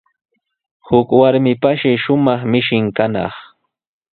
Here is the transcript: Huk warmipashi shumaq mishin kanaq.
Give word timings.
Huk 0.87 1.07
warmipashi 1.19 1.91
shumaq 2.03 2.41
mishin 2.51 2.85
kanaq. 2.97 3.35